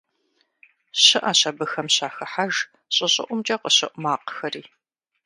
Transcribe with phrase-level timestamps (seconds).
[1.03, 2.55] Щыӏэщ абыхэм щахыхьэж
[2.95, 4.63] щӏы щӏыӏумкӏэ къыщыӏу макъхэри.